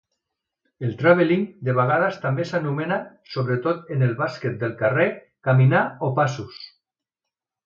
[0.85, 2.97] El "traveling" de vegades també s'anomena,
[3.35, 5.07] sobretot en el bàsquet del carrer,
[5.51, 6.61] "caminar" o "passos.